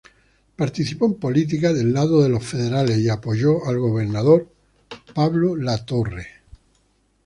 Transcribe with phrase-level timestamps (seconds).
[0.55, 4.49] Participó en política del lado de los federales, y apoyó al gobernador
[5.13, 6.41] Pablo Latorre.